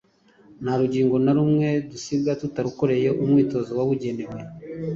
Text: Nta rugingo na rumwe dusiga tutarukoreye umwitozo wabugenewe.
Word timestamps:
Nta 0.61 0.73
rugingo 0.79 1.15
na 1.23 1.31
rumwe 1.37 1.67
dusiga 1.89 2.31
tutarukoreye 2.41 3.09
umwitozo 3.23 3.71
wabugenewe. 3.77 4.37